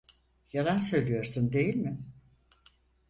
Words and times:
Yalan 0.53 0.77
söylüyorsun, 0.77 1.53
değil 1.53 1.75
mi? 1.75 1.97